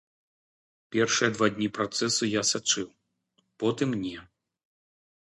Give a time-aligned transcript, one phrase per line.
[0.93, 2.87] Першыя два дні працэсу я сачыў,
[3.65, 4.15] потым не.